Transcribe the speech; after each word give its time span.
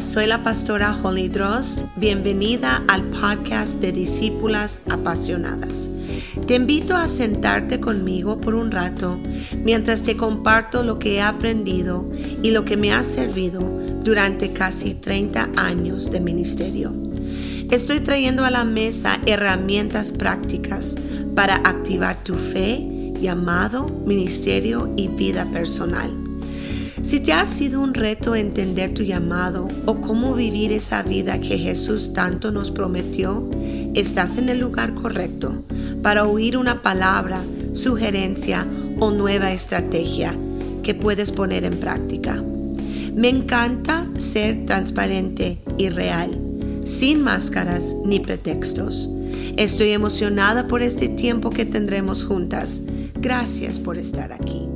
Soy 0.00 0.26
la 0.26 0.42
pastora 0.42 0.96
Holly 1.02 1.28
Drost. 1.28 1.82
Bienvenida 1.96 2.82
al 2.88 3.02
podcast 3.10 3.74
de 3.74 3.92
Discípulas 3.92 4.80
Apasionadas. 4.88 5.90
Te 6.46 6.54
invito 6.54 6.96
a 6.96 7.08
sentarte 7.08 7.78
conmigo 7.78 8.40
por 8.40 8.54
un 8.54 8.70
rato 8.70 9.20
mientras 9.62 10.02
te 10.02 10.16
comparto 10.16 10.82
lo 10.82 10.98
que 10.98 11.16
he 11.16 11.20
aprendido 11.20 12.08
y 12.42 12.52
lo 12.52 12.64
que 12.64 12.78
me 12.78 12.92
ha 12.94 13.02
servido 13.02 13.60
durante 14.02 14.54
casi 14.54 14.94
30 14.94 15.50
años 15.56 16.10
de 16.10 16.20
ministerio. 16.20 16.94
Estoy 17.70 18.00
trayendo 18.00 18.46
a 18.46 18.50
la 18.50 18.64
mesa 18.64 19.20
herramientas 19.26 20.10
prácticas 20.10 20.94
para 21.34 21.56
activar 21.56 22.16
tu 22.24 22.36
fe, 22.36 23.12
llamado, 23.20 23.88
ministerio 24.06 24.90
y 24.96 25.08
vida 25.08 25.44
personal. 25.52 26.21
Si 27.02 27.18
te 27.18 27.32
ha 27.32 27.44
sido 27.46 27.80
un 27.80 27.94
reto 27.94 28.36
entender 28.36 28.94
tu 28.94 29.02
llamado 29.02 29.66
o 29.86 30.00
cómo 30.00 30.34
vivir 30.34 30.70
esa 30.72 31.02
vida 31.02 31.40
que 31.40 31.58
Jesús 31.58 32.12
tanto 32.12 32.52
nos 32.52 32.70
prometió, 32.70 33.50
estás 33.94 34.38
en 34.38 34.48
el 34.48 34.60
lugar 34.60 34.94
correcto 34.94 35.64
para 36.00 36.26
oír 36.26 36.56
una 36.56 36.80
palabra, 36.80 37.42
sugerencia 37.72 38.66
o 39.00 39.10
nueva 39.10 39.52
estrategia 39.52 40.36
que 40.84 40.94
puedes 40.94 41.32
poner 41.32 41.64
en 41.64 41.76
práctica. 41.76 42.42
Me 43.14 43.28
encanta 43.28 44.06
ser 44.18 44.64
transparente 44.64 45.58
y 45.78 45.88
real, 45.88 46.38
sin 46.84 47.20
máscaras 47.20 47.96
ni 48.04 48.20
pretextos. 48.20 49.10
Estoy 49.56 49.90
emocionada 49.90 50.68
por 50.68 50.82
este 50.82 51.08
tiempo 51.08 51.50
que 51.50 51.66
tendremos 51.66 52.24
juntas. 52.24 52.80
Gracias 53.20 53.80
por 53.80 53.98
estar 53.98 54.32
aquí 54.32 54.68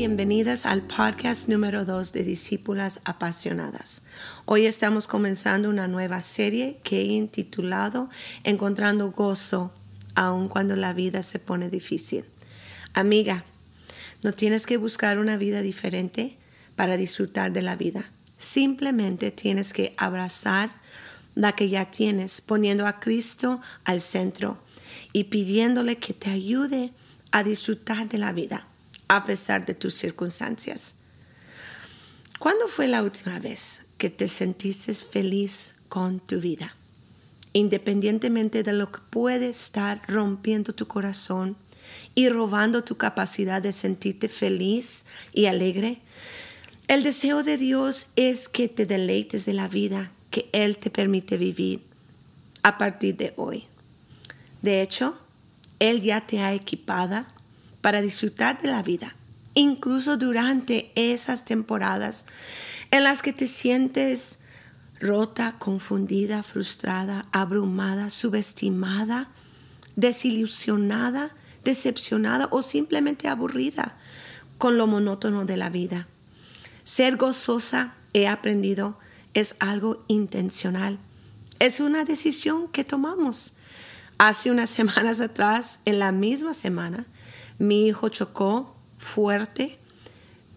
bienvenidas 0.00 0.64
al 0.64 0.80
podcast 0.80 1.46
número 1.46 1.84
2 1.84 2.14
de 2.14 2.24
Discípulas 2.24 3.02
Apasionadas. 3.04 4.00
Hoy 4.46 4.64
estamos 4.64 5.06
comenzando 5.06 5.68
una 5.68 5.88
nueva 5.88 6.22
serie 6.22 6.78
que 6.82 7.02
he 7.02 7.04
intitulado 7.04 8.08
Encontrando 8.42 9.10
gozo 9.10 9.74
aun 10.14 10.48
cuando 10.48 10.74
la 10.74 10.94
vida 10.94 11.22
se 11.22 11.38
pone 11.38 11.68
difícil. 11.68 12.24
Amiga, 12.94 13.44
no 14.22 14.32
tienes 14.32 14.64
que 14.64 14.78
buscar 14.78 15.18
una 15.18 15.36
vida 15.36 15.60
diferente 15.60 16.38
para 16.76 16.96
disfrutar 16.96 17.52
de 17.52 17.60
la 17.60 17.76
vida. 17.76 18.10
Simplemente 18.38 19.30
tienes 19.30 19.74
que 19.74 19.92
abrazar 19.98 20.70
la 21.34 21.52
que 21.52 21.68
ya 21.68 21.90
tienes, 21.90 22.40
poniendo 22.40 22.86
a 22.86 23.00
Cristo 23.00 23.60
al 23.84 24.00
centro 24.00 24.56
y 25.12 25.24
pidiéndole 25.24 25.98
que 25.98 26.14
te 26.14 26.30
ayude 26.30 26.94
a 27.32 27.44
disfrutar 27.44 28.08
de 28.08 28.16
la 28.16 28.32
vida 28.32 28.69
a 29.10 29.24
pesar 29.24 29.66
de 29.66 29.74
tus 29.74 29.94
circunstancias. 29.94 30.94
¿Cuándo 32.38 32.68
fue 32.68 32.86
la 32.86 33.02
última 33.02 33.40
vez 33.40 33.82
que 33.98 34.08
te 34.08 34.28
sentiste 34.28 34.94
feliz 34.94 35.74
con 35.88 36.20
tu 36.20 36.40
vida? 36.40 36.76
Independientemente 37.52 38.62
de 38.62 38.72
lo 38.72 38.92
que 38.92 39.00
puede 39.10 39.48
estar 39.48 40.00
rompiendo 40.06 40.76
tu 40.76 40.86
corazón 40.86 41.56
y 42.14 42.28
robando 42.28 42.84
tu 42.84 42.98
capacidad 42.98 43.60
de 43.60 43.72
sentirte 43.72 44.28
feliz 44.28 45.04
y 45.32 45.46
alegre, 45.46 45.98
el 46.86 47.02
deseo 47.02 47.42
de 47.42 47.56
Dios 47.56 48.06
es 48.14 48.48
que 48.48 48.68
te 48.68 48.86
deleites 48.86 49.44
de 49.44 49.54
la 49.54 49.66
vida 49.66 50.12
que 50.30 50.48
Él 50.52 50.76
te 50.76 50.88
permite 50.88 51.36
vivir 51.36 51.82
a 52.62 52.78
partir 52.78 53.16
de 53.16 53.34
hoy. 53.36 53.64
De 54.62 54.82
hecho, 54.82 55.18
Él 55.80 56.00
ya 56.00 56.28
te 56.28 56.38
ha 56.38 56.54
equipada 56.54 57.34
para 57.80 58.02
disfrutar 58.02 58.60
de 58.60 58.68
la 58.68 58.82
vida, 58.82 59.16
incluso 59.54 60.16
durante 60.16 60.92
esas 60.94 61.44
temporadas 61.44 62.26
en 62.90 63.04
las 63.04 63.22
que 63.22 63.32
te 63.32 63.46
sientes 63.46 64.38
rota, 65.00 65.56
confundida, 65.58 66.42
frustrada, 66.42 67.26
abrumada, 67.32 68.10
subestimada, 68.10 69.28
desilusionada, 69.96 71.30
decepcionada 71.64 72.48
o 72.50 72.62
simplemente 72.62 73.28
aburrida 73.28 73.96
con 74.58 74.76
lo 74.76 74.86
monótono 74.86 75.46
de 75.46 75.56
la 75.56 75.70
vida. 75.70 76.06
Ser 76.84 77.16
gozosa, 77.16 77.94
he 78.12 78.28
aprendido, 78.28 78.98
es 79.34 79.56
algo 79.58 80.04
intencional. 80.08 80.98
Es 81.58 81.80
una 81.80 82.04
decisión 82.04 82.68
que 82.68 82.84
tomamos. 82.84 83.54
Hace 84.18 84.50
unas 84.50 84.70
semanas 84.78 85.20
atrás, 85.20 85.80
en 85.84 85.98
la 85.98 86.12
misma 86.12 86.52
semana, 86.52 87.06
mi 87.60 87.86
hijo 87.86 88.08
chocó 88.08 88.74
fuerte. 88.96 89.78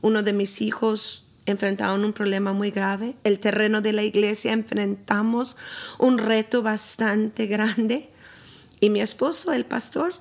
Uno 0.00 0.22
de 0.22 0.32
mis 0.32 0.62
hijos 0.62 1.24
enfrentaba 1.44 1.94
un 1.94 2.12
problema 2.12 2.52
muy 2.52 2.70
grave. 2.70 3.16
El 3.24 3.40
terreno 3.40 3.80
de 3.80 3.92
la 3.92 4.04
iglesia 4.04 4.52
enfrentamos 4.52 5.56
un 5.98 6.18
reto 6.18 6.62
bastante 6.62 7.46
grande. 7.46 8.10
Y 8.78 8.90
mi 8.90 9.00
esposo, 9.00 9.52
el 9.52 9.64
pastor, 9.64 10.14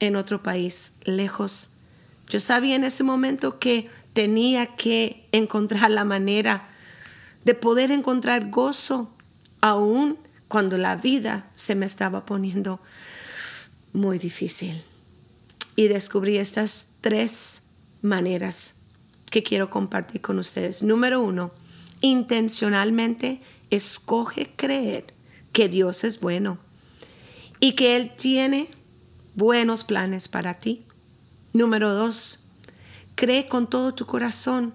en 0.00 0.16
otro 0.16 0.42
país, 0.42 0.94
lejos. 1.04 1.70
Yo 2.28 2.40
sabía 2.40 2.74
en 2.74 2.84
ese 2.84 3.04
momento 3.04 3.58
que 3.58 3.90
tenía 4.14 4.76
que 4.76 5.28
encontrar 5.30 5.90
la 5.90 6.04
manera 6.04 6.68
de 7.44 7.54
poder 7.54 7.90
encontrar 7.90 8.48
gozo 8.48 9.14
aún 9.60 10.18
cuando 10.48 10.78
la 10.78 10.96
vida 10.96 11.50
se 11.54 11.74
me 11.74 11.84
estaba 11.84 12.24
poniendo 12.24 12.80
muy 13.92 14.18
difícil 14.18 14.82
y 15.76 15.88
descubrí 15.88 16.38
estas 16.38 16.88
tres 17.00 17.62
maneras 18.02 18.74
que 19.30 19.42
quiero 19.42 19.70
compartir 19.70 20.20
con 20.20 20.38
ustedes. 20.38 20.82
Número 20.82 21.20
uno, 21.20 21.52
intencionalmente 22.00 23.40
escoge 23.70 24.52
creer 24.54 25.12
que 25.52 25.68
Dios 25.68 26.04
es 26.04 26.20
bueno 26.20 26.58
y 27.60 27.72
que 27.72 27.96
Él 27.96 28.12
tiene 28.16 28.68
buenos 29.34 29.84
planes 29.84 30.28
para 30.28 30.54
ti. 30.54 30.84
Número 31.52 31.94
dos, 31.94 32.40
cree 33.14 33.48
con 33.48 33.68
todo 33.68 33.94
tu 33.94 34.06
corazón 34.06 34.74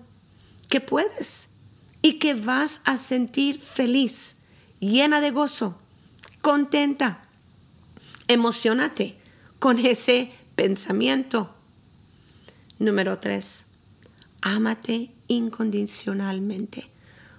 que 0.70 0.82
puedes 0.82 1.50
y 2.02 2.20
que 2.20 2.34
vas 2.34 2.82
a 2.86 2.98
sentir 2.98 3.60
feliz, 3.60 4.38
llena 4.80 5.22
de 5.22 5.32
gozo, 5.32 5.78
contenta. 6.42 7.24
Emocionate 8.28 9.18
con 9.60 9.80
ese 9.86 10.32
pensamiento. 10.60 11.56
Número 12.80 13.18
tres, 13.20 13.64
ámate 14.42 15.10
incondicionalmente 15.30 16.90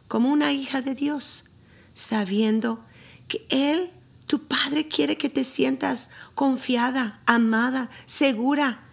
como 0.08 0.30
una 0.30 0.54
hija 0.54 0.80
de 0.80 0.94
Dios, 0.94 1.44
sabiendo 1.92 2.82
que 3.28 3.44
Él, 3.50 3.90
tu 4.26 4.44
Padre, 4.44 4.88
quiere 4.88 5.18
que 5.18 5.28
te 5.28 5.44
sientas 5.44 6.08
confiada, 6.34 7.20
amada, 7.26 7.90
segura. 8.06 8.84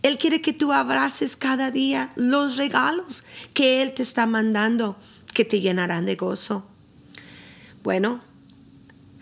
Él 0.00 0.16
quiere 0.16 0.40
que 0.40 0.54
tú 0.54 0.72
abraces 0.72 1.36
cada 1.36 1.70
día 1.70 2.12
los 2.16 2.56
regalos 2.56 3.24
que 3.52 3.82
Él 3.82 3.92
te 3.92 4.02
está 4.02 4.24
mandando, 4.24 4.96
que 5.34 5.44
te 5.44 5.60
llenarán 5.60 6.06
de 6.06 6.16
gozo. 6.16 6.66
Bueno, 7.82 8.22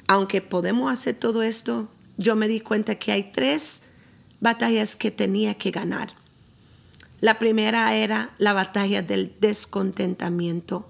aunque 0.07 0.41
podemos 0.41 0.93
hacer 0.93 1.17
todo 1.17 1.43
esto, 1.43 1.89
yo 2.19 2.37
me 2.37 2.47
di 2.47 2.61
cuenta 2.61 2.95
que 2.95 3.11
hay 3.11 3.33
tres 3.33 3.81
batallas 4.41 4.97
que 4.97 5.11
tenía 5.11 5.55
que 5.55 5.71
ganar. 5.71 6.15
La 7.21 7.39
primera 7.39 7.95
era 7.95 8.35
la 8.39 8.53
batalla 8.53 9.03
del 9.03 9.35
descontentamiento. 9.41 10.89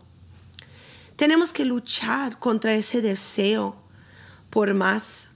Tenemos 1.17 1.53
que 1.53 1.65
luchar 1.65 2.39
contra 2.39 2.75
ese 2.75 3.01
deseo 3.01 3.77
por 4.51 4.75
más, 4.75 5.31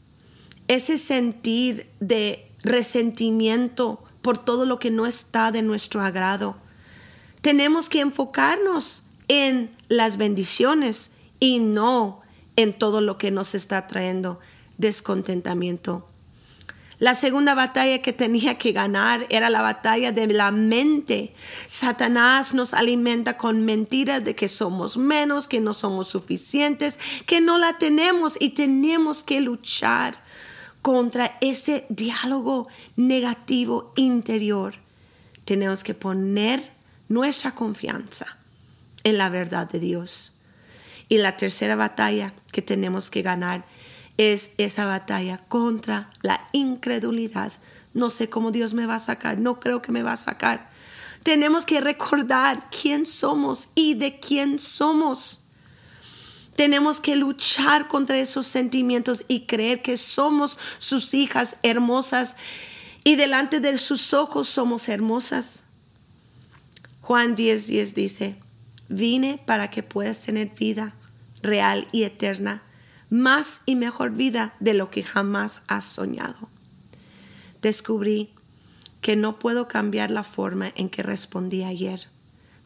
ese 0.67 0.99
sentir 0.99 1.89
de 2.01 2.51
resentimiento 2.63 4.03
por 4.23 4.39
todo 4.39 4.65
lo 4.65 4.79
que 4.79 4.91
no 4.91 5.07
está 5.07 5.53
de 5.53 5.63
nuestro 5.63 6.03
agrado. 6.03 6.57
Tenemos 7.43 7.89
que 7.89 8.01
enfocarnos 8.01 9.05
en 9.29 9.71
las 9.89 10.17
bendiciones 10.17 11.13
y 11.39 11.61
no 11.61 12.23
en 12.57 12.73
todo 12.77 13.01
lo 13.01 13.19
que 13.19 13.31
nos 13.31 13.55
está 13.55 13.87
trayendo 13.87 14.41
descontentamiento. 14.79 16.08
La 16.99 17.15
segunda 17.15 17.55
batalla 17.55 18.03
que 18.03 18.13
tenía 18.13 18.59
que 18.59 18.73
ganar 18.73 19.27
era 19.31 19.51
la 19.51 19.63
batalla 19.63 20.11
de 20.11 20.27
la 20.27 20.51
mente. 20.51 21.33
Satanás 21.69 22.55
nos 22.55 22.75
alimenta 22.75 23.37
con 23.37 23.65
mentiras 23.65 24.25
de 24.25 24.35
que 24.35 24.49
somos 24.49 24.97
menos, 24.97 25.47
que 25.47 25.61
no 25.61 25.75
somos 25.75 26.09
suficientes, 26.09 26.99
que 27.25 27.41
no 27.41 27.59
la 27.59 27.79
tenemos 27.79 28.37
y 28.41 28.51
tenemos 28.51 29.23
que 29.23 29.41
luchar 29.41 30.21
contra 30.83 31.39
ese 31.41 31.87
diálogo 31.89 32.67
negativo 32.97 33.93
interior. 33.95 34.75
Tenemos 35.45 35.85
que 35.85 35.95
poner 35.95 36.73
nuestra 37.09 37.55
confianza 37.55 38.39
en 39.05 39.19
la 39.19 39.29
verdad 39.29 39.71
de 39.71 39.79
Dios. 39.79 40.35
Y 41.09 41.19
la 41.19 41.37
tercera 41.37 41.77
batalla 41.77 42.35
que 42.53 42.61
tenemos 42.61 43.09
que 43.09 43.23
ganar 43.23 43.65
es 44.19 44.51
esa 44.59 44.85
batalla 44.85 45.39
contra 45.39 46.11
la 46.21 46.47
incredulidad. 46.53 47.53
No 47.95 48.11
sé 48.11 48.29
cómo 48.29 48.51
Dios 48.51 48.75
me 48.75 48.85
va 48.85 48.97
a 48.97 49.01
sacar, 49.01 49.39
no 49.39 49.59
creo 49.61 49.81
que 49.81 49.93
me 49.93 50.03
va 50.03 50.13
a 50.13 50.19
sacar. 50.19 50.71
Tenemos 51.23 51.65
que 51.65 51.81
recordar 51.81 52.69
quién 52.71 53.07
somos 53.07 53.69
y 53.75 53.95
de 53.95 54.21
quién 54.21 54.59
somos. 54.59 55.41
Tenemos 56.57 57.01
que 57.01 57.17
luchar 57.17 57.87
contra 57.87 58.19
esos 58.19 58.47
sentimientos 58.47 59.25
y 59.29 59.47
creer 59.47 59.81
que 59.81 59.97
somos 59.97 60.59
sus 60.79 61.15
hijas 61.15 61.57
hermosas 61.63 62.37
y 63.05 63.17
delante 63.17 63.61
de 63.61 63.79
sus 63.79 64.13
ojos 64.13 64.49
somos 64.49 64.89
hermosas. 64.89 65.65
Juan 67.01 67.37
10:10 67.37 67.67
10 67.67 67.95
dice, 67.95 68.37
vine 68.89 69.41
para 69.47 69.71
que 69.71 69.83
puedas 69.83 70.21
tener 70.21 70.51
vida 70.51 70.95
real 71.43 71.87
y 71.93 72.03
eterna, 72.03 72.63
más 73.11 73.63
y 73.67 73.77
mejor 73.77 74.11
vida 74.13 74.55
de 74.61 74.75
lo 74.75 74.91
que 74.91 75.03
jamás 75.03 75.63
has 75.67 75.85
soñado. 75.85 76.49
Descubrí 77.63 78.31
que 79.01 79.17
no 79.17 79.39
puedo 79.39 79.69
cambiar 79.69 80.11
la 80.11 80.25
forma 80.25 80.73
en 80.75 80.91
que 80.91 81.03
respondí 81.03 81.65
ayer, 81.65 82.09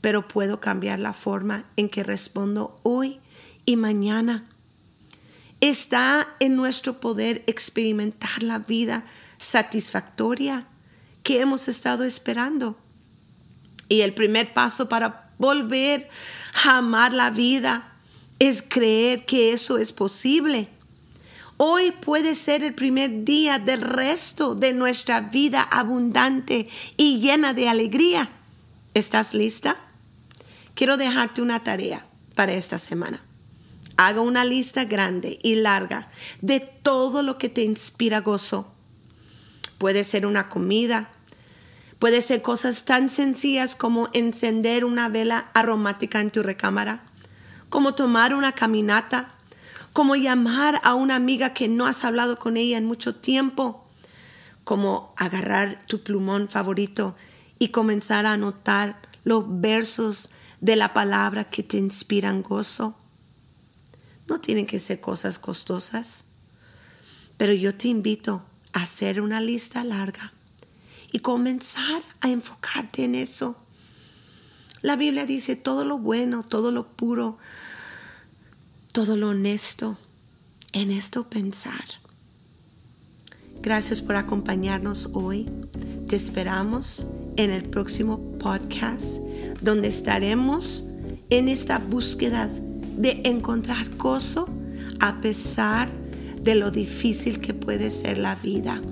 pero 0.00 0.26
puedo 0.28 0.60
cambiar 0.60 0.98
la 0.98 1.12
forma 1.12 1.64
en 1.76 1.88
que 1.88 2.02
respondo 2.02 2.80
hoy 2.82 3.20
y 3.64 3.76
mañana. 3.76 4.48
Está 5.60 6.28
en 6.40 6.56
nuestro 6.56 7.00
poder 7.00 7.44
experimentar 7.46 8.42
la 8.42 8.58
vida 8.58 9.04
satisfactoria 9.38 10.66
que 11.22 11.40
hemos 11.40 11.68
estado 11.68 12.04
esperando. 12.04 12.76
Y 13.88 14.00
el 14.00 14.14
primer 14.14 14.54
paso 14.54 14.88
para 14.88 15.30
volver 15.38 16.08
a 16.64 16.78
amar 16.78 17.12
la 17.12 17.30
vida 17.30 17.91
es 18.42 18.60
creer 18.60 19.24
que 19.24 19.52
eso 19.52 19.78
es 19.78 19.92
posible. 19.92 20.66
Hoy 21.58 21.92
puede 21.92 22.34
ser 22.34 22.64
el 22.64 22.74
primer 22.74 23.24
día 23.24 23.60
del 23.60 23.82
resto 23.82 24.56
de 24.56 24.72
nuestra 24.72 25.20
vida 25.20 25.62
abundante 25.62 26.68
y 26.96 27.20
llena 27.20 27.54
de 27.54 27.68
alegría. 27.68 28.30
¿Estás 28.94 29.32
lista? 29.32 29.76
Quiero 30.74 30.96
dejarte 30.96 31.40
una 31.40 31.62
tarea 31.62 32.04
para 32.34 32.54
esta 32.54 32.78
semana. 32.78 33.22
Haga 33.96 34.22
una 34.22 34.44
lista 34.44 34.86
grande 34.86 35.38
y 35.40 35.54
larga 35.54 36.10
de 36.40 36.58
todo 36.58 37.22
lo 37.22 37.38
que 37.38 37.48
te 37.48 37.62
inspira 37.62 38.22
gozo. 38.22 38.74
Puede 39.78 40.02
ser 40.02 40.26
una 40.26 40.48
comida, 40.48 41.12
puede 42.00 42.20
ser 42.20 42.42
cosas 42.42 42.84
tan 42.86 43.08
sencillas 43.08 43.76
como 43.76 44.08
encender 44.12 44.84
una 44.84 45.08
vela 45.08 45.52
aromática 45.54 46.20
en 46.20 46.32
tu 46.32 46.42
recámara, 46.42 47.04
como 47.72 47.94
tomar 47.94 48.34
una 48.34 48.52
caminata, 48.52 49.30
como 49.94 50.14
llamar 50.14 50.78
a 50.84 50.94
una 50.94 51.16
amiga 51.16 51.54
que 51.54 51.68
no 51.68 51.86
has 51.86 52.04
hablado 52.04 52.38
con 52.38 52.58
ella 52.58 52.76
en 52.76 52.84
mucho 52.84 53.14
tiempo, 53.14 53.82
como 54.62 55.14
agarrar 55.16 55.82
tu 55.86 56.02
plumón 56.02 56.50
favorito 56.50 57.16
y 57.58 57.68
comenzar 57.68 58.26
a 58.26 58.34
anotar 58.34 59.00
los 59.24 59.44
versos 59.62 60.28
de 60.60 60.76
la 60.76 60.92
palabra 60.92 61.44
que 61.44 61.62
te 61.62 61.78
inspiran 61.78 62.42
gozo. 62.42 62.94
No 64.28 64.38
tienen 64.38 64.66
que 64.66 64.78
ser 64.78 65.00
cosas 65.00 65.38
costosas, 65.38 66.26
pero 67.38 67.54
yo 67.54 67.74
te 67.74 67.88
invito 67.88 68.42
a 68.74 68.82
hacer 68.82 69.18
una 69.18 69.40
lista 69.40 69.82
larga 69.82 70.34
y 71.10 71.20
comenzar 71.20 72.02
a 72.20 72.28
enfocarte 72.28 73.04
en 73.04 73.14
eso. 73.14 73.56
La 74.82 74.96
Biblia 74.96 75.26
dice 75.26 75.54
todo 75.54 75.84
lo 75.84 75.96
bueno, 75.96 76.42
todo 76.42 76.72
lo 76.72 76.88
puro, 76.88 77.38
todo 78.90 79.16
lo 79.16 79.28
honesto, 79.28 79.96
en 80.72 80.90
esto 80.90 81.28
pensar. 81.28 81.84
Gracias 83.60 84.02
por 84.02 84.16
acompañarnos 84.16 85.10
hoy. 85.12 85.48
Te 86.08 86.16
esperamos 86.16 87.06
en 87.36 87.50
el 87.50 87.62
próximo 87.62 88.18
podcast 88.38 89.18
donde 89.60 89.86
estaremos 89.86 90.84
en 91.30 91.48
esta 91.48 91.78
búsqueda 91.78 92.50
de 92.96 93.20
encontrar 93.24 93.88
gozo 93.96 94.48
a 94.98 95.20
pesar 95.20 95.88
de 96.42 96.56
lo 96.56 96.72
difícil 96.72 97.40
que 97.40 97.54
puede 97.54 97.92
ser 97.92 98.18
la 98.18 98.34
vida. 98.34 98.82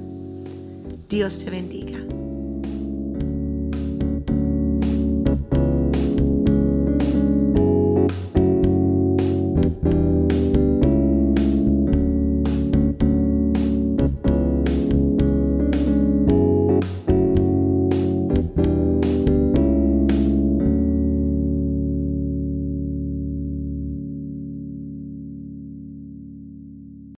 Dios 1.08 1.40
te 1.40 1.50
bendiga. 1.50 1.89